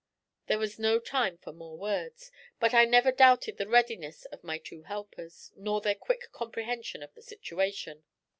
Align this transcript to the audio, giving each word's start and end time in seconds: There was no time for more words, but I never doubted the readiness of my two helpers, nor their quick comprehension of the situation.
There 0.47 0.57
was 0.57 0.79
no 0.79 0.97
time 0.97 1.37
for 1.37 1.53
more 1.53 1.77
words, 1.77 2.31
but 2.59 2.73
I 2.73 2.85
never 2.85 3.11
doubted 3.11 3.57
the 3.57 3.67
readiness 3.67 4.25
of 4.25 4.43
my 4.43 4.57
two 4.57 4.81
helpers, 4.81 5.51
nor 5.55 5.79
their 5.79 5.93
quick 5.93 6.31
comprehension 6.31 7.03
of 7.03 7.13
the 7.13 7.21
situation. 7.21 8.03